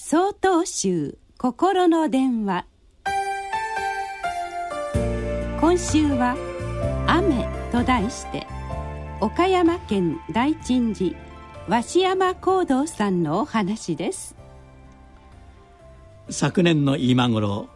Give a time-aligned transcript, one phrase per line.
[0.00, 2.66] 総統集心の電話。
[5.60, 6.36] 今週は
[7.08, 8.46] 「雨」と題して
[9.20, 11.18] 岡山県大鎮寺
[11.66, 14.36] 鷲山光道さんのお話です。
[16.30, 17.68] 昨年の今頃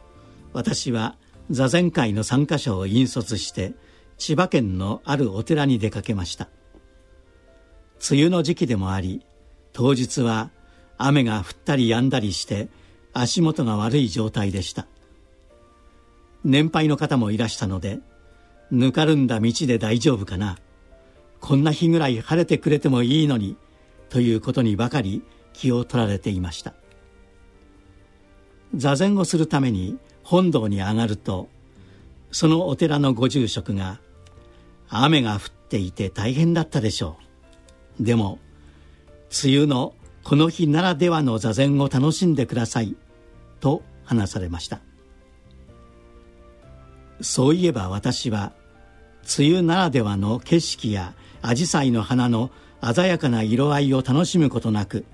[0.53, 1.17] 私は
[1.51, 3.75] 座禅会の参加者を引率して
[4.17, 6.49] 千葉県のあるお寺に出かけました。
[8.09, 9.27] 梅雨の時期でもあり
[9.73, 10.51] 当日は
[11.05, 12.69] 雨が降ったり止んだりして
[13.13, 14.87] 足元が悪い状態でした。
[16.45, 18.01] 年配の方もいらしたので
[18.71, 20.59] ぬかるんだ道で大丈夫かな。
[21.41, 23.57] こんな日ぐらい晴れてくれてもいいのに
[24.09, 25.23] ということにばかり
[25.53, 26.75] 気を取られていました。
[28.75, 31.49] 座禅をするために本堂に上がると
[32.31, 34.01] そのお寺のご住職が
[34.89, 37.19] 「雨が降っていて大変だったでしょ
[38.01, 38.39] う」でも
[39.45, 42.97] 梅雨のこの日ならではの座禅を楽しんでください
[43.61, 44.81] と話されました。
[47.21, 48.53] そういえば私は
[49.39, 52.51] 梅雨ならではの景色や紫陽花の花の
[52.95, 55.05] 鮮やかな色合いを楽しむことなく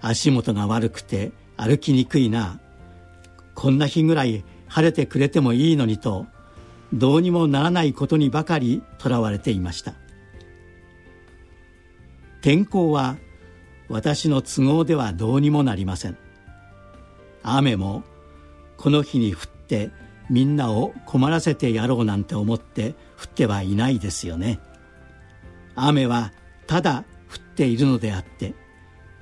[0.00, 2.60] 足元が悪くて歩きにくいな
[3.54, 6.26] こんな日ぐらい晴れてくれてもいいのにと
[6.94, 9.94] どうにもならないことにばかりとらわれていました。
[12.40, 13.16] 天候は
[13.92, 16.16] 私の都合ではどうにもなりません。
[17.42, 18.04] 雨も
[18.78, 19.90] この日に降って
[20.30, 24.60] みんなを困らせてやろうなんて思って降ってはいないですよね。
[25.74, 26.32] 雨は
[26.66, 28.54] ただ降っているのであって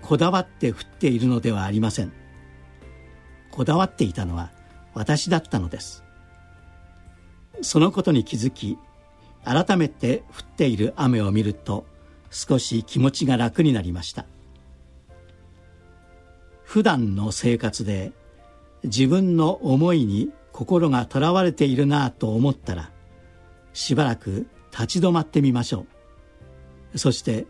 [0.03, 2.13] こだわって降っているのではありません。
[3.51, 4.53] こだわっていたのは
[4.95, 6.05] 私だったのです。
[7.61, 8.79] そのことに気づき
[9.45, 11.87] 改めて降っている雨を見ると
[12.31, 14.27] 少し気持ちが楽になりました。
[16.71, 18.13] 普段の生活で
[18.85, 22.93] 自分の思いに心がとらわれているなと思ったら
[23.73, 25.85] しばらく立ち止まってみましょ
[26.93, 26.99] う。
[26.99, 27.49] そして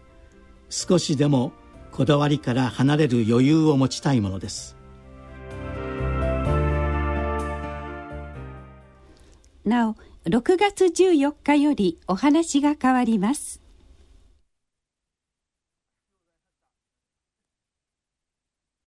[0.70, 1.52] 少しでも
[1.92, 4.74] こだわりから離れる余裕を持ちたいものです。
[9.66, 13.59] なお6月14日よりお話が変わります。